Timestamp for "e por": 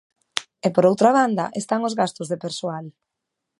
0.65-0.83